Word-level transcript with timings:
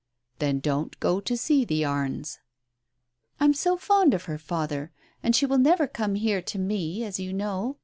"Then 0.39 0.57
don't 0.61 0.99
go 0.99 1.19
to 1.19 1.37
see 1.37 1.63
the 1.63 1.85
Arnes." 1.85 2.39
"I'm 3.39 3.53
so 3.53 3.77
fond 3.77 4.15
of 4.15 4.23
her, 4.23 4.39
father, 4.39 4.91
and 5.21 5.35
she 5.35 5.45
will 5.45 5.59
never 5.59 5.85
come 5.85 6.15
here 6.15 6.41
to 6.41 6.57
me, 6.57 7.03
as 7.03 7.19
you 7.19 7.31
know. 7.33 7.77